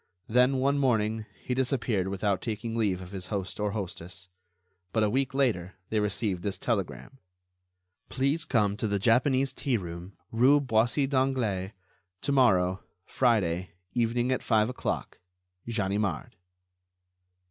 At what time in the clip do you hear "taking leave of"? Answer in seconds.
2.41-3.11